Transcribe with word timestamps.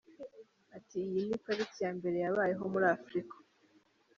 Ati 0.77 0.97
“Iyi 1.09 1.21
ni 1.27 1.37
pariki 1.43 1.79
ya 1.85 1.91
mbere 1.97 2.17
yabayeho 2.23 2.63
muri 2.73 2.85
Afurika. 2.95 3.35